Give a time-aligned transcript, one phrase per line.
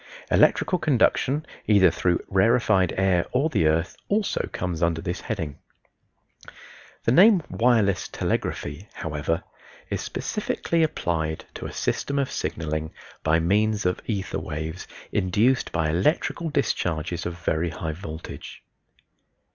[0.31, 5.59] Electrical conduction, either through rarefied air or the earth, also comes under this heading.
[7.03, 9.43] The name "Wireless Telegraphy," however,
[9.91, 15.91] is specifically applied to a system of signaling by means of ether waves induced by
[15.91, 18.63] electrical discharges of very high voltage.